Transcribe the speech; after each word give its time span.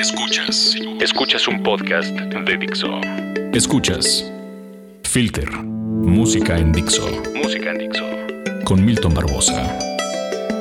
Escuchas. 0.00 0.76
Escuchas 0.98 1.46
un 1.46 1.62
podcast 1.62 2.08
de 2.08 2.56
Dixo. 2.56 3.02
Escuchas. 3.52 4.32
Filter. 5.04 5.50
Música 5.50 6.56
en 6.56 6.72
Dixo. 6.72 7.06
Música 7.34 7.70
en 7.70 7.78
Dixo. 7.80 8.06
Con 8.64 8.82
Milton 8.82 9.12
Barbosa. 9.12 9.78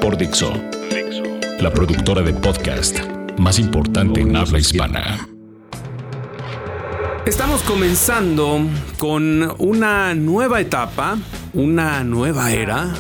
Por 0.02 0.18
Dixo. 0.18 0.52
Dixo. 0.94 1.24
La 1.62 1.72
productora 1.72 2.22
de 2.22 2.34
podcast 2.34 3.00
más 3.38 3.60
importante 3.60 4.20
en 4.20 4.36
habla 4.36 4.60
hispana. 4.60 5.30
Estamos 7.26 7.62
comenzando 7.62 8.60
con 8.98 9.56
una 9.58 10.16
nueva 10.16 10.60
etapa, 10.60 11.18
una 11.54 12.04
nueva 12.04 12.52
era, 12.52 12.94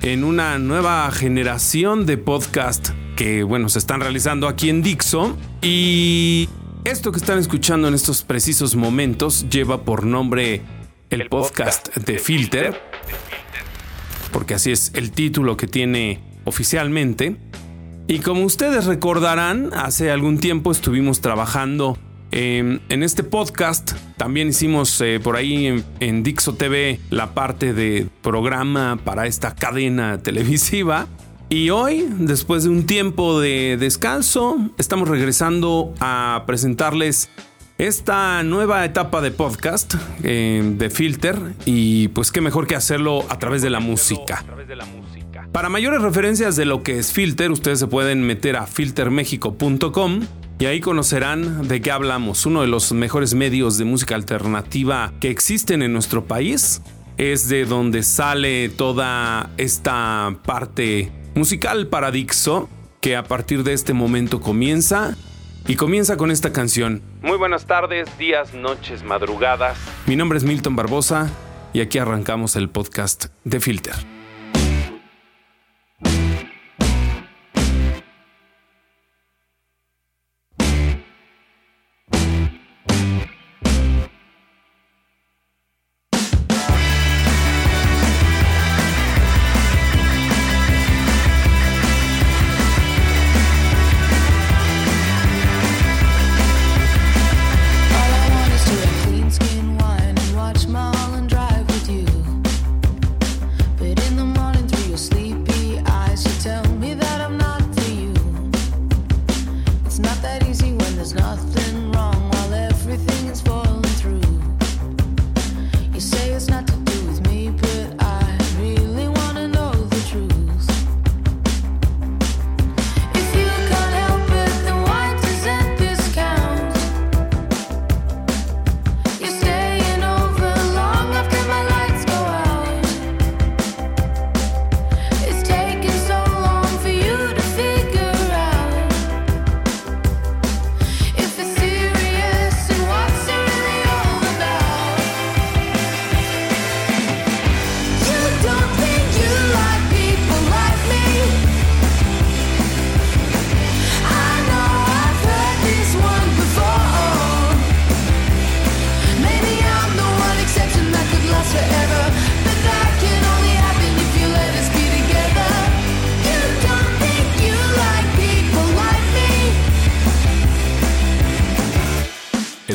en 0.00 0.22
una 0.22 0.60
nueva 0.60 1.10
generación 1.10 2.06
de 2.06 2.18
podcast 2.18 2.90
que, 3.16 3.42
bueno, 3.42 3.68
se 3.68 3.78
están 3.80 4.00
realizando 4.00 4.46
aquí 4.46 4.68
en 4.68 4.82
Dixo. 4.82 5.36
Y 5.62 6.48
esto 6.84 7.10
que 7.10 7.18
están 7.18 7.38
escuchando 7.38 7.88
en 7.88 7.94
estos 7.94 8.22
precisos 8.22 8.76
momentos 8.76 9.48
lleva 9.48 9.82
por 9.82 10.04
nombre 10.04 10.62
el 11.10 11.28
podcast 11.28 11.96
de 11.96 12.18
Filter, 12.18 12.80
porque 14.32 14.54
así 14.54 14.70
es 14.70 14.92
el 14.94 15.10
título 15.10 15.56
que 15.56 15.66
tiene 15.66 16.20
oficialmente. 16.44 17.36
Y 18.06 18.20
como 18.20 18.44
ustedes 18.44 18.84
recordarán, 18.84 19.72
hace 19.74 20.10
algún 20.12 20.38
tiempo 20.38 20.70
estuvimos 20.70 21.20
trabajando 21.20 21.98
en 22.30 23.02
este 23.02 23.22
podcast. 23.22 23.92
También 24.18 24.48
hicimos 24.48 25.00
eh, 25.00 25.20
por 25.22 25.36
ahí 25.36 25.66
en, 25.66 25.84
en 26.00 26.22
Dixo 26.22 26.54
TV 26.54 27.00
la 27.08 27.32
parte 27.32 27.72
de 27.72 28.08
programa 28.20 28.98
para 29.02 29.26
esta 29.26 29.54
cadena 29.54 30.18
televisiva. 30.18 31.08
Y 31.48 31.70
hoy, 31.70 32.08
después 32.18 32.64
de 32.64 32.70
un 32.70 32.86
tiempo 32.86 33.38
de 33.38 33.76
descanso, 33.78 34.58
estamos 34.78 35.08
regresando 35.08 35.94
a 36.00 36.42
presentarles 36.44 37.30
esta 37.78 38.42
nueva 38.42 38.84
etapa 38.84 39.20
de 39.20 39.30
podcast 39.30 39.94
eh, 40.24 40.62
de 40.76 40.90
Filter 40.90 41.38
y 41.64 42.08
pues 42.08 42.32
qué 42.32 42.40
mejor 42.40 42.66
que 42.66 42.74
hacerlo 42.74 43.24
a 43.28 43.38
través 43.38 43.62
de 43.62 43.70
la 43.70 43.78
música. 43.78 44.44
Para 45.52 45.68
mayores 45.68 46.02
referencias 46.02 46.56
de 46.56 46.64
lo 46.64 46.82
que 46.82 46.98
es 46.98 47.12
Filter, 47.12 47.52
ustedes 47.52 47.78
se 47.78 47.86
pueden 47.86 48.22
meter 48.22 48.56
a 48.56 48.66
filtermexico.com 48.66 50.20
y 50.58 50.64
ahí 50.64 50.80
conocerán 50.80 51.68
de 51.68 51.80
qué 51.80 51.92
hablamos. 51.92 52.44
Uno 52.46 52.62
de 52.62 52.66
los 52.66 52.90
mejores 52.90 53.34
medios 53.34 53.78
de 53.78 53.84
música 53.84 54.16
alternativa 54.16 55.12
que 55.20 55.30
existen 55.30 55.82
en 55.82 55.92
nuestro 55.92 56.24
país 56.24 56.82
es 57.18 57.48
de 57.48 57.66
donde 57.66 58.02
sale 58.02 58.68
toda 58.68 59.50
esta 59.58 60.36
parte 60.44 61.12
musical 61.36 61.86
para 61.86 62.10
Dixo, 62.10 62.68
que 63.00 63.14
a 63.14 63.22
partir 63.22 63.62
de 63.62 63.74
este 63.74 63.92
momento 63.92 64.40
comienza 64.40 65.14
y 65.68 65.76
comienza 65.76 66.16
con 66.16 66.30
esta 66.30 66.52
canción. 66.52 67.02
Muy 67.22 67.36
buenas 67.36 67.66
tardes, 67.66 68.08
días, 68.18 68.54
noches, 68.54 69.04
madrugadas. 69.04 69.78
Mi 70.06 70.16
nombre 70.16 70.38
es 70.38 70.44
Milton 70.44 70.74
Barbosa 70.74 71.30
y 71.72 71.80
aquí 71.80 71.98
arrancamos 71.98 72.56
el 72.56 72.68
podcast 72.68 73.26
de 73.44 73.60
Filter. 73.60 74.15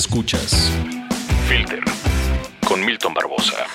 Escuchas. 0.02 0.72
Filter. 1.48 1.84
Con 2.68 2.84
Milton 2.84 3.14
Barbosa. 3.14 3.68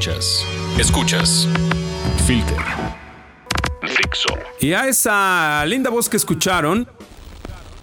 Escuchas. 0.00 0.46
Escuchas. 0.78 1.48
Filter. 2.26 2.56
Fixo. 3.82 4.28
Y 4.58 4.72
a 4.72 4.88
esa 4.88 5.62
linda 5.66 5.90
voz 5.90 6.08
que 6.08 6.16
escucharon, 6.16 6.88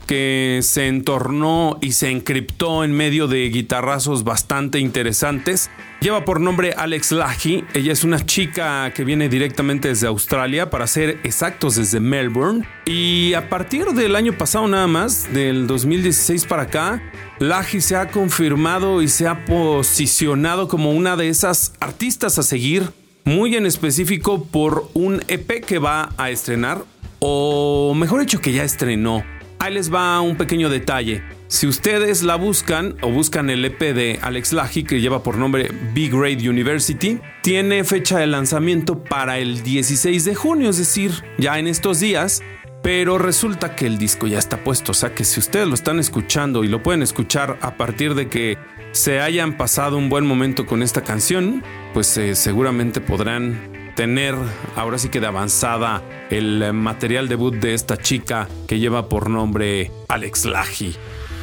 que 0.08 0.62
se 0.64 0.88
entornó 0.88 1.78
y 1.82 1.92
se 1.92 2.10
encriptó 2.10 2.84
en 2.84 2.94
medio 2.94 3.28
de 3.28 3.48
guitarrazos 3.50 4.24
bastante 4.24 4.80
interesantes. 4.80 5.70
Lleva 6.00 6.26
por 6.26 6.40
nombre 6.40 6.74
Alex 6.74 7.12
Lahi. 7.12 7.66
Ella 7.74 7.92
es 7.92 8.04
una 8.04 8.26
chica 8.26 8.92
que 8.94 9.04
viene 9.04 9.30
directamente 9.30 9.90
desde 9.90 10.08
Australia, 10.08 10.70
para 10.70 10.88
ser 10.88 11.20
exactos 11.24 11.76
desde 11.76 12.00
Melbourne. 12.00 12.66
Y 12.86 13.34
a 13.34 13.50
partir 13.50 13.86
del 13.88 14.16
año 14.16 14.34
pasado 14.34 14.68
nada 14.68 14.88
más, 14.88 15.32
del 15.34 15.68
2016 15.68 16.46
para 16.46 16.64
acá, 16.64 17.04
Lahi 17.40 17.82
se 17.82 17.96
ha 17.96 18.08
confirmado 18.08 19.02
y 19.02 19.08
se 19.08 19.28
ha 19.28 19.46
posicionado 19.46 20.68
como 20.68 20.92
una 20.92 21.16
de 21.16 21.30
esas 21.30 21.74
artistas 21.80 22.40
a 22.40 22.44
seguir, 22.44 22.90
muy 23.26 23.56
en 23.56 23.66
específico 23.66 24.46
por 24.46 24.90
un 24.94 25.22
EP 25.28 25.66
que 25.66 25.80
va 25.80 26.14
a 26.18 26.30
estrenar, 26.30 26.84
o 27.20 27.94
mejor 27.94 28.22
dicho 28.22 28.40
que 28.40 28.54
ya 28.54 28.64
estrenó. 28.64 29.24
Ahí 29.60 29.74
les 29.74 29.92
va 29.92 30.22
un 30.22 30.38
pequeño 30.38 30.70
detalle. 30.70 31.24
Si 31.48 31.66
ustedes 31.66 32.22
la 32.22 32.36
buscan 32.36 32.96
o 33.02 33.10
buscan 33.10 33.50
el 33.50 33.66
EP 33.66 33.80
de 33.80 34.20
Alex 34.22 34.54
Lahi 34.54 34.84
que 34.84 35.02
lleva 35.02 35.24
por 35.24 35.38
nombre 35.38 35.72
Big 35.94 36.12
Grade 36.12 36.48
University, 36.48 37.20
tiene 37.42 37.84
fecha 37.84 38.20
de 38.20 38.28
lanzamiento 38.28 39.04
para 39.04 39.40
el 39.40 39.64
16 39.64 40.26
de 40.26 40.36
junio, 40.36 40.70
es 40.70 40.78
decir, 40.78 41.12
ya 41.38 41.58
en 41.58 41.68
estos 41.68 42.00
días. 42.00 42.44
Pero 42.84 43.18
resulta 43.18 43.76
que 43.76 43.88
el 43.88 43.98
disco 43.98 44.28
ya 44.28 44.38
está 44.38 44.64
puesto, 44.64 44.92
o 44.92 44.96
sea 44.96 45.14
que 45.14 45.26
si 45.26 45.40
ustedes 45.40 45.68
lo 45.68 45.74
están 45.74 46.00
escuchando 46.00 46.64
y 46.64 46.68
lo 46.68 46.84
pueden 46.84 47.02
escuchar 47.02 47.58
a 47.62 47.76
partir 47.76 48.14
de 48.14 48.30
que 48.30 48.58
se 48.92 49.20
hayan 49.20 49.58
pasado 49.58 49.98
un 49.98 50.10
buen 50.10 50.26
momento 50.26 50.66
con 50.66 50.84
esta 50.84 51.02
canción, 51.02 51.64
pues 51.94 52.16
eh, 52.18 52.36
seguramente 52.36 53.02
podrán 53.02 53.77
tener 53.98 54.36
ahora 54.76 55.00
sí 55.00 55.10
que 55.10 55.20
de 55.20 55.26
avanzada 55.26 56.04
el 56.30 56.72
material 56.72 57.28
debut 57.28 57.56
de 57.56 57.74
esta 57.74 57.98
chica 57.98 58.48
que 58.68 58.78
lleva 58.78 59.10
por 59.10 59.28
nombre 59.28 59.92
Alex 60.08 60.46
Laji. 60.46 60.96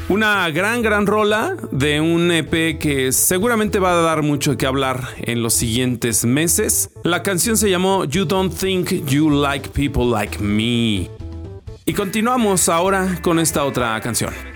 Una 0.09 0.49
gran, 0.51 0.81
gran 0.81 1.07
rola 1.07 1.57
de 1.73 2.01
un 2.01 2.31
EP 2.31 2.79
que 2.79 3.11
seguramente 3.11 3.81
va 3.81 3.91
a 3.91 4.03
dar 4.03 4.23
mucho 4.23 4.57
que 4.57 4.67
hablar 4.67 5.03
en 5.19 5.43
los 5.43 5.55
siguientes 5.55 6.25
meses. 6.25 6.91
La 7.03 7.25
canción 7.25 7.57
se 7.57 7.71
llamó 7.71 8.05
You 8.05 8.25
Don't 8.25 8.57
Think 8.57 9.05
You 9.05 9.31
Like 9.31 9.71
People 9.71 10.05
Like 10.13 10.39
Me. 10.39 11.11
Y 11.85 11.93
continuamos 11.93 12.69
ahora 12.69 13.19
con 13.21 13.41
esta 13.41 13.65
otra 13.65 14.01
canción. 14.01 14.54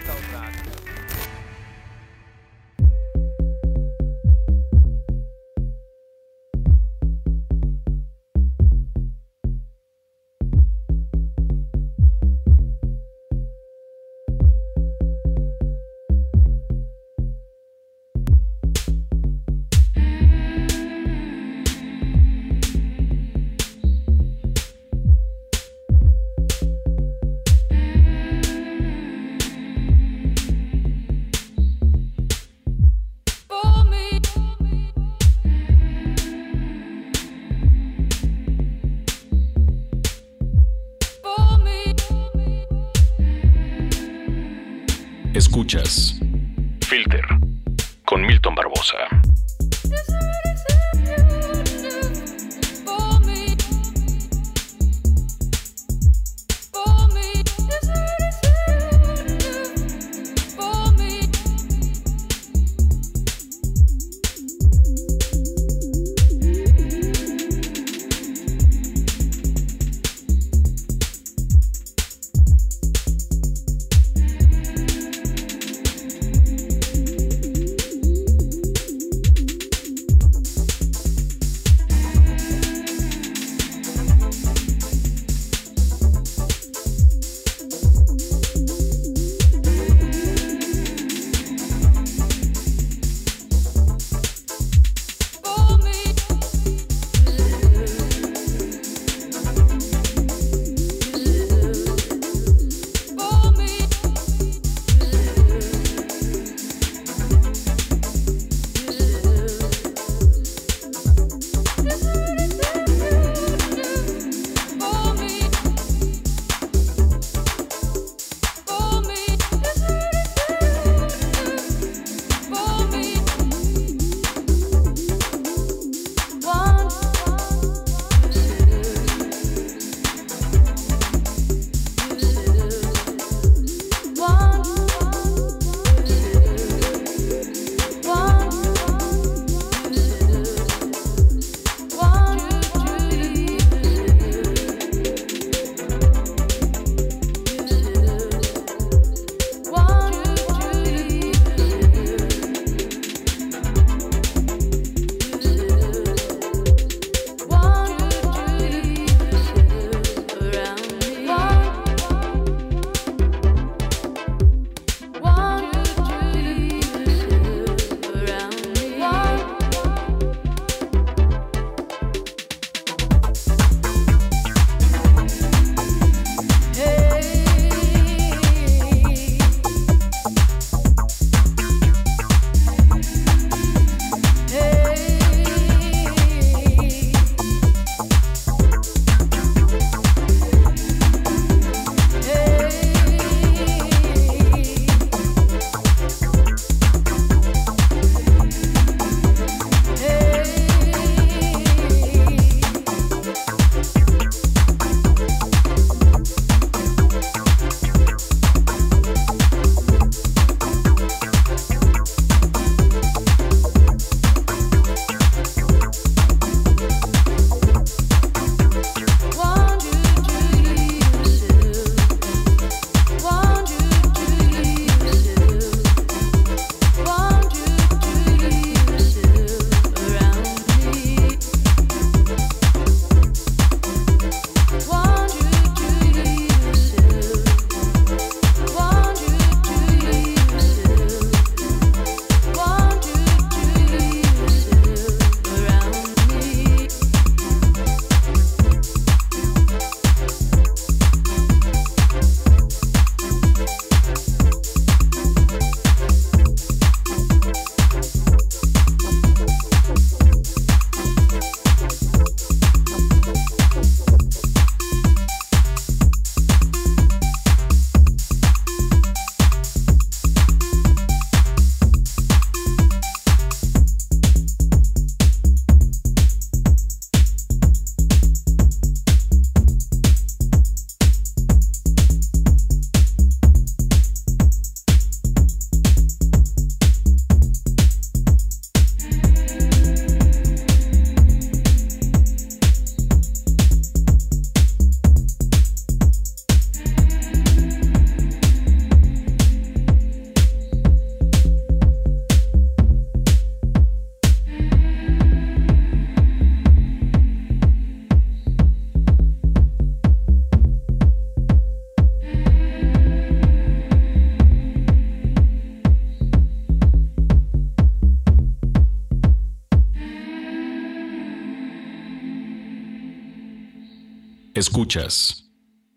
Escuchas 324.59 325.49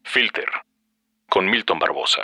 Filter 0.03 0.45
con 1.27 1.49
Milton 1.49 1.79
Barbosa. 1.79 2.21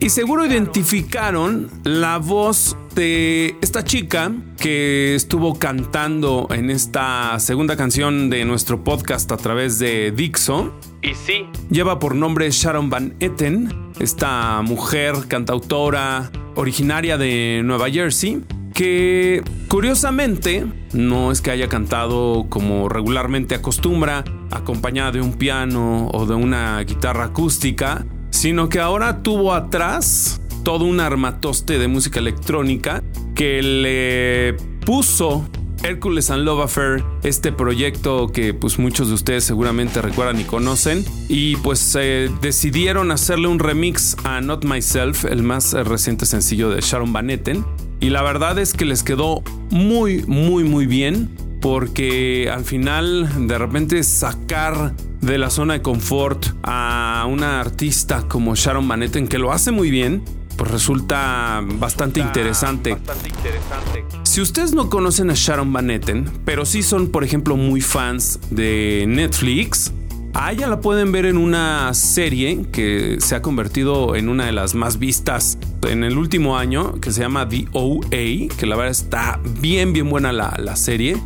Y 0.00 0.10
seguro 0.10 0.44
identificaron 0.44 1.70
la 1.84 2.18
voz 2.18 2.76
de 2.94 3.56
esta 3.62 3.84
chica 3.84 4.32
que 4.58 5.14
estuvo 5.14 5.58
cantando 5.58 6.46
en 6.50 6.70
esta 6.70 7.38
segunda 7.40 7.76
canción 7.76 8.30
de 8.30 8.44
nuestro 8.44 8.84
podcast 8.84 9.32
a 9.32 9.36
través 9.36 9.78
de 9.78 10.12
Dixo. 10.12 10.78
Y 11.02 11.14
sí, 11.14 11.46
lleva 11.70 11.98
por 11.98 12.14
nombre 12.14 12.50
Sharon 12.50 12.90
Van 12.90 13.14
Etten, 13.20 13.92
esta 13.98 14.62
mujer 14.62 15.14
cantautora 15.28 16.30
originaria 16.54 17.16
de 17.18 17.62
Nueva 17.64 17.90
Jersey, 17.90 18.42
que 18.74 19.42
curiosamente 19.68 20.66
no 20.92 21.30
es 21.30 21.40
que 21.40 21.50
haya 21.50 21.68
cantado 21.68 22.46
como 22.48 22.88
regularmente 22.88 23.54
acostumbra, 23.54 24.24
acompañada 24.54 25.12
de 25.12 25.20
un 25.20 25.34
piano 25.34 26.08
o 26.08 26.26
de 26.26 26.34
una 26.34 26.80
guitarra 26.80 27.24
acústica, 27.24 28.06
sino 28.30 28.68
que 28.68 28.80
ahora 28.80 29.22
tuvo 29.22 29.54
atrás 29.54 30.40
todo 30.62 30.84
un 30.84 31.00
armatoste 31.00 31.78
de 31.78 31.88
música 31.88 32.20
electrónica 32.20 33.02
que 33.34 33.62
le 33.62 34.56
puso 34.84 35.48
Hércules 35.84 36.30
and 36.30 36.44
Love 36.44 36.64
Affair, 36.64 37.04
este 37.22 37.52
proyecto 37.52 38.28
que 38.28 38.54
pues 38.54 38.78
muchos 38.78 39.08
de 39.08 39.14
ustedes 39.14 39.44
seguramente 39.44 40.00
recuerdan 40.00 40.40
y 40.40 40.44
conocen, 40.44 41.04
y 41.28 41.56
pues 41.56 41.94
eh, 42.00 42.30
decidieron 42.40 43.10
hacerle 43.10 43.48
un 43.48 43.58
remix 43.58 44.16
a 44.24 44.40
Not 44.40 44.64
Myself, 44.64 45.26
el 45.26 45.42
más 45.42 45.74
reciente 45.74 46.24
sencillo 46.24 46.70
de 46.70 46.80
Sharon 46.80 47.12
Van 47.12 47.28
Etten, 47.28 47.64
y 48.00 48.08
la 48.10 48.22
verdad 48.22 48.58
es 48.58 48.72
que 48.72 48.86
les 48.86 49.02
quedó 49.02 49.42
muy, 49.70 50.24
muy, 50.26 50.64
muy 50.64 50.86
bien, 50.86 51.30
porque 51.64 52.50
al 52.52 52.62
final 52.62 53.46
de 53.48 53.56
repente 53.56 54.02
sacar 54.02 54.94
de 55.22 55.38
la 55.38 55.48
zona 55.48 55.72
de 55.72 55.80
confort 55.80 56.44
a 56.62 57.26
una 57.26 57.58
artista 57.58 58.28
como 58.28 58.54
Sharon 58.54 58.86
Van 58.86 59.02
Etten, 59.02 59.28
que 59.28 59.38
lo 59.38 59.50
hace 59.50 59.70
muy 59.70 59.90
bien, 59.90 60.22
pues 60.58 60.70
resulta 60.70 61.64
bastante 61.64 62.20
interesante. 62.20 62.98
Si 64.24 64.42
ustedes 64.42 64.74
no 64.74 64.90
conocen 64.90 65.30
a 65.30 65.34
Sharon 65.34 65.72
Van 65.72 65.90
Etten, 65.90 66.30
pero 66.44 66.66
sí 66.66 66.82
son, 66.82 67.08
por 67.08 67.24
ejemplo, 67.24 67.56
muy 67.56 67.80
fans 67.80 68.40
de 68.50 69.06
Netflix, 69.08 69.90
a 70.34 70.52
ella 70.52 70.66
la 70.66 70.82
pueden 70.82 71.12
ver 71.12 71.24
en 71.24 71.38
una 71.38 71.94
serie 71.94 72.66
que 72.72 73.16
se 73.20 73.36
ha 73.36 73.40
convertido 73.40 74.16
en 74.16 74.28
una 74.28 74.44
de 74.44 74.52
las 74.52 74.74
más 74.74 74.98
vistas 74.98 75.56
en 75.88 76.04
el 76.04 76.18
último 76.18 76.58
año, 76.58 77.00
que 77.00 77.10
se 77.10 77.22
llama 77.22 77.48
The 77.48 77.68
OA, 77.72 78.54
que 78.54 78.66
la 78.66 78.76
verdad 78.76 78.90
está 78.90 79.40
bien, 79.62 79.94
bien 79.94 80.10
buena 80.10 80.30
la, 80.30 80.54
la 80.58 80.76
serie. 80.76 81.16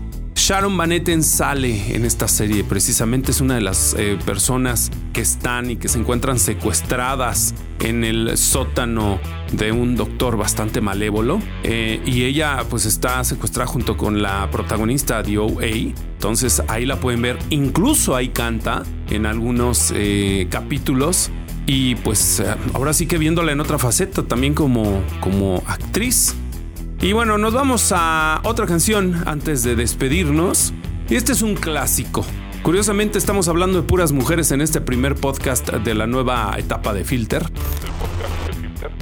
Sharon 0.48 0.78
Van 0.78 0.92
Etten 0.92 1.22
sale 1.22 1.94
en 1.94 2.06
esta 2.06 2.26
serie, 2.26 2.64
precisamente 2.64 3.32
es 3.32 3.42
una 3.42 3.56
de 3.56 3.60
las 3.60 3.94
eh, 3.98 4.16
personas 4.24 4.90
que 5.12 5.20
están 5.20 5.70
y 5.70 5.76
que 5.76 5.88
se 5.88 5.98
encuentran 5.98 6.38
secuestradas 6.38 7.54
en 7.80 8.02
el 8.02 8.34
sótano 8.38 9.20
de 9.52 9.72
un 9.72 9.94
doctor 9.94 10.38
bastante 10.38 10.80
malévolo. 10.80 11.38
Eh, 11.64 12.00
y 12.06 12.24
ella 12.24 12.64
pues 12.70 12.86
está 12.86 13.22
secuestrada 13.24 13.66
junto 13.66 13.98
con 13.98 14.22
la 14.22 14.50
protagonista 14.50 15.22
de 15.22 15.36
OA 15.36 15.66
entonces 16.14 16.62
ahí 16.68 16.86
la 16.86 16.98
pueden 16.98 17.20
ver. 17.20 17.38
Incluso 17.50 18.16
ahí 18.16 18.30
canta 18.30 18.84
en 19.10 19.26
algunos 19.26 19.92
eh, 19.94 20.46
capítulos. 20.48 21.30
Y 21.66 21.96
pues 21.96 22.42
ahora 22.72 22.94
sí 22.94 23.06
que 23.06 23.18
viéndola 23.18 23.52
en 23.52 23.60
otra 23.60 23.78
faceta 23.78 24.22
también 24.22 24.54
como, 24.54 25.02
como 25.20 25.62
actriz 25.66 26.34
y 27.00 27.12
bueno, 27.12 27.38
nos 27.38 27.54
vamos 27.54 27.92
a 27.94 28.40
otra 28.44 28.66
canción 28.66 29.22
antes 29.26 29.62
de 29.62 29.76
despedirnos. 29.76 30.72
Y 31.08 31.14
este 31.14 31.32
es 31.32 31.42
un 31.42 31.54
clásico. 31.54 32.26
Curiosamente 32.62 33.18
estamos 33.18 33.48
hablando 33.48 33.80
de 33.80 33.86
puras 33.86 34.12
mujeres 34.12 34.50
en 34.50 34.60
este 34.60 34.80
primer 34.80 35.14
podcast 35.14 35.70
de 35.70 35.94
la 35.94 36.06
nueva 36.06 36.54
etapa 36.58 36.92
de 36.92 37.04
Filter. 37.04 37.44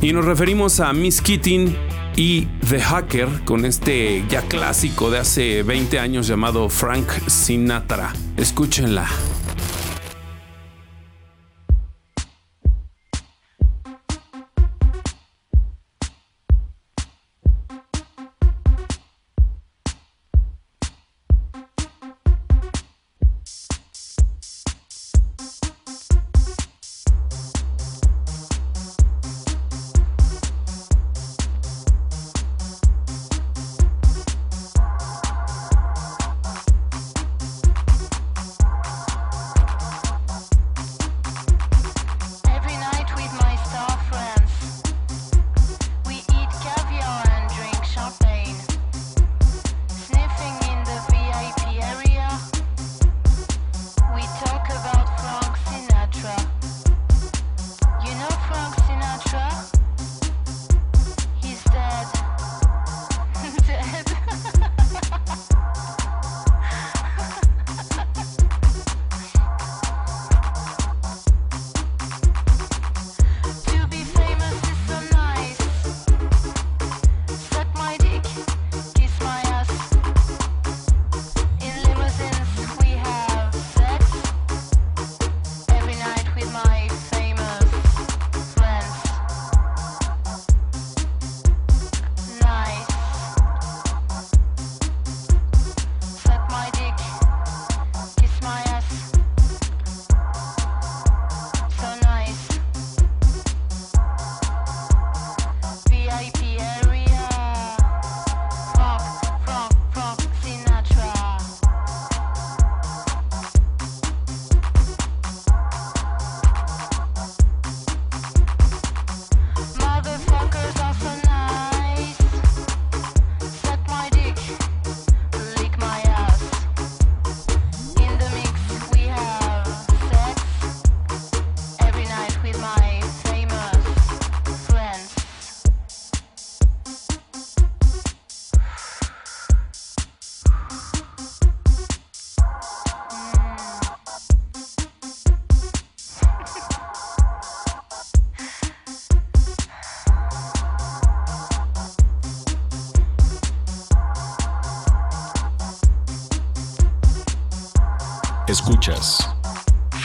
Y 0.02 0.12
nos 0.12 0.24
referimos 0.24 0.78
a 0.80 0.92
Miss 0.92 1.22
Keating 1.22 1.74
y 2.16 2.46
The 2.68 2.80
Hacker 2.80 3.28
con 3.44 3.64
este 3.64 4.24
ya 4.28 4.42
clásico 4.42 5.10
de 5.10 5.18
hace 5.18 5.62
20 5.62 5.98
años 5.98 6.26
llamado 6.26 6.68
Frank 6.68 7.08
Sinatra. 7.26 8.12
Escúchenla. 8.36 9.08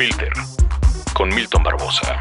Filter 0.01 0.33
con 1.13 1.29
Milton 1.29 1.61
Barbosa. 1.61 2.20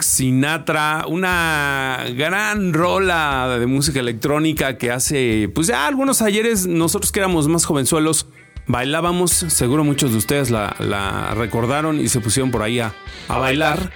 Sinatra, 0.00 1.04
una 1.08 2.04
gran 2.16 2.72
rola 2.72 3.58
de 3.58 3.66
música 3.66 4.00
electrónica 4.00 4.78
que 4.78 4.90
hace, 4.90 5.50
pues 5.54 5.66
ya 5.66 5.86
algunos 5.86 6.22
ayeres, 6.22 6.66
nosotros 6.66 7.12
que 7.12 7.20
éramos 7.20 7.48
más 7.48 7.64
jovenzuelos, 7.64 8.26
bailábamos, 8.66 9.30
seguro 9.30 9.84
muchos 9.84 10.12
de 10.12 10.18
ustedes 10.18 10.50
la, 10.50 11.34
recordaron 11.36 12.00
y 12.00 12.08
se 12.08 12.20
pusieron 12.20 12.50
por 12.50 12.62
ahí 12.62 12.80
a, 12.80 12.94
bailar. 13.28 13.92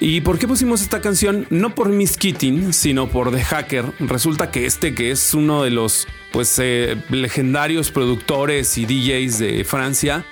¿Y 0.00 0.20
por 0.20 0.38
qué 0.38 0.48
pusimos 0.48 0.82
esta 0.82 1.00
canción? 1.00 1.46
No 1.50 1.74
por 1.76 1.88
Miss 1.88 2.16
Keating, 2.16 2.72
sino 2.72 3.08
por 3.08 3.30
The 3.30 3.42
Hacker. 3.42 3.84
Resulta 4.00 4.50
que 4.50 4.66
este, 4.66 4.94
que 4.94 5.12
es 5.12 5.32
uno 5.32 5.62
de 5.62 5.70
los 5.70 6.08
pues, 6.32 6.58
eh, 6.58 6.96
legendarios 7.10 7.92
productores 7.92 8.78
y 8.78 8.84
DJs 8.84 9.38
de 9.38 9.64
Francia, 9.64 10.24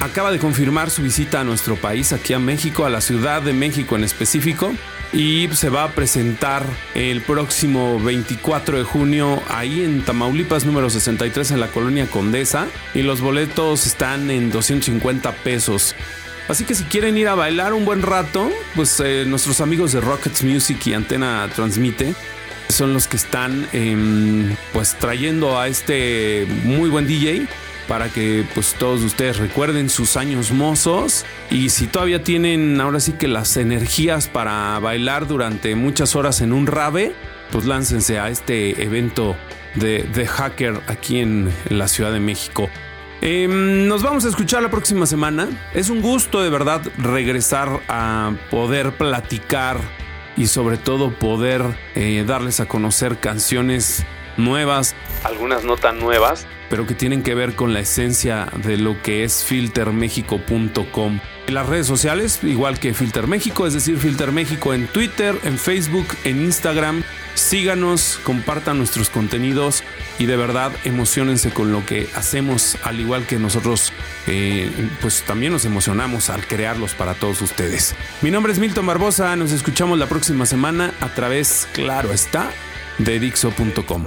acaba 0.00 0.30
de 0.30 0.38
confirmar 0.38 0.90
su 0.90 1.02
visita 1.02 1.40
a 1.40 1.44
nuestro 1.44 1.76
país, 1.76 2.12
aquí 2.12 2.32
a 2.32 2.38
México, 2.38 2.84
a 2.84 2.90
la 2.90 3.00
Ciudad 3.00 3.42
de 3.42 3.52
México 3.52 3.96
en 3.96 4.04
específico. 4.04 4.72
Y 5.12 5.48
se 5.52 5.70
va 5.70 5.84
a 5.84 5.92
presentar 5.92 6.66
el 6.94 7.22
próximo 7.22 7.98
24 7.98 8.76
de 8.76 8.84
junio 8.84 9.42
ahí 9.48 9.82
en 9.82 10.02
Tamaulipas 10.04 10.66
número 10.66 10.90
63 10.90 11.52
en 11.52 11.60
la 11.60 11.68
colonia 11.68 12.06
Condesa. 12.06 12.66
Y 12.94 13.02
los 13.02 13.22
boletos 13.22 13.86
están 13.86 14.30
en 14.30 14.50
250 14.50 15.32
pesos. 15.32 15.94
Así 16.48 16.64
que 16.64 16.74
si 16.74 16.84
quieren 16.84 17.16
ir 17.16 17.28
a 17.28 17.34
bailar 17.34 17.72
un 17.72 17.84
buen 17.84 18.02
rato, 18.02 18.50
pues 18.74 19.00
eh, 19.00 19.24
nuestros 19.26 19.60
amigos 19.60 19.92
de 19.92 20.00
Rockets 20.00 20.42
Music 20.42 20.86
y 20.86 20.94
Antena 20.94 21.48
Transmite 21.54 22.14
son 22.68 22.92
los 22.92 23.06
que 23.06 23.16
están 23.16 23.66
em, 23.72 24.54
pues 24.72 24.94
trayendo 24.94 25.58
a 25.58 25.68
este 25.68 26.46
muy 26.64 26.90
buen 26.90 27.06
DJ 27.06 27.46
para 27.88 28.10
que 28.10 28.44
pues 28.54 28.74
todos 28.74 29.02
ustedes 29.02 29.38
recuerden 29.38 29.88
sus 29.88 30.16
años 30.16 30.52
mozos 30.52 31.24
y 31.50 31.70
si 31.70 31.86
todavía 31.86 32.22
tienen 32.22 32.80
ahora 32.80 33.00
sí 33.00 33.12
que 33.14 33.26
las 33.26 33.56
energías 33.56 34.28
para 34.28 34.78
bailar 34.78 35.26
durante 35.26 35.74
muchas 35.74 36.14
horas 36.14 36.42
en 36.42 36.52
un 36.52 36.66
rave, 36.66 37.14
pues 37.50 37.64
láncense 37.64 38.18
a 38.20 38.28
este 38.28 38.82
evento 38.82 39.34
de, 39.74 40.06
The 40.12 40.26
Hacker 40.26 40.80
aquí 40.86 41.20
en, 41.20 41.52
la 41.70 41.88
Ciudad 41.88 42.12
de 42.12 42.20
México. 42.20 42.68
Em, 43.20 43.88
nos 43.88 44.02
vamos 44.02 44.24
a 44.26 44.28
escuchar 44.28 44.62
la 44.62 44.70
próxima 44.70 45.06
semana. 45.06 45.48
Es 45.74 45.88
un 45.90 46.02
gusto 46.02 46.42
de 46.42 46.50
verdad 46.50 46.82
regresar 46.98 47.80
a 47.88 48.32
poder 48.50 48.92
platicar 48.92 49.80
y 50.36 50.46
sobre 50.46 50.76
todo 50.76 51.10
poder 51.10 51.62
eh, 51.96 52.24
darles 52.26 52.60
a 52.60 52.66
conocer 52.66 53.18
canciones 53.18 54.04
nuevas, 54.36 54.94
algunas 55.24 55.64
no 55.64 55.76
tan 55.76 55.98
nuevas, 55.98 56.46
pero 56.70 56.86
que 56.86 56.94
tienen 56.94 57.22
que 57.22 57.34
ver 57.34 57.54
con 57.54 57.72
la 57.72 57.80
esencia 57.80 58.48
de 58.64 58.76
lo 58.76 59.00
que 59.02 59.24
es 59.24 59.44
filtermexico.com. 59.44 61.20
En 61.46 61.54
las 61.54 61.66
redes 61.66 61.86
sociales, 61.86 62.40
igual 62.42 62.78
que 62.78 62.92
Filter 62.92 63.26
México, 63.26 63.66
es 63.66 63.72
decir, 63.72 63.96
Filter 63.96 64.32
México 64.32 64.74
en 64.74 64.86
Twitter, 64.86 65.34
en 65.44 65.58
Facebook, 65.58 66.06
en 66.24 66.42
Instagram. 66.42 67.02
Síganos, 67.34 68.18
compartan 68.24 68.78
nuestros 68.78 69.08
contenidos 69.08 69.82
y 70.18 70.26
de 70.26 70.36
verdad 70.36 70.72
emocionense 70.84 71.50
con 71.50 71.72
lo 71.72 71.86
que 71.86 72.08
hacemos, 72.16 72.76
al 72.82 73.00
igual 73.00 73.26
que 73.26 73.38
nosotros, 73.38 73.92
eh, 74.26 74.70
pues 75.00 75.22
también 75.22 75.52
nos 75.52 75.64
emocionamos 75.64 76.30
al 76.30 76.46
crearlos 76.46 76.94
para 76.94 77.14
todos 77.14 77.40
ustedes. 77.40 77.94
Mi 78.22 78.30
nombre 78.30 78.52
es 78.52 78.58
Milton 78.58 78.86
Barbosa, 78.86 79.36
nos 79.36 79.52
escuchamos 79.52 79.98
la 79.98 80.06
próxima 80.06 80.46
semana 80.46 80.92
a 81.00 81.08
través, 81.14 81.68
claro 81.72 82.12
está, 82.12 82.50
de 82.98 83.20
Dixo.com. 83.20 84.06